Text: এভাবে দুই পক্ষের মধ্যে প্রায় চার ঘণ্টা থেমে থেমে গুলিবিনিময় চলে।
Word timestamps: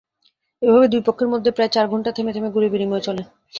এভাবে 0.61 0.87
দুই 0.87 1.01
পক্ষের 1.07 1.31
মধ্যে 1.33 1.49
প্রায় 1.51 1.71
চার 1.71 1.85
ঘণ্টা 1.87 2.09
থেমে 2.11 2.31
থেমে 2.35 2.53
গুলিবিনিময় 2.55 3.03
চলে। 3.07 3.23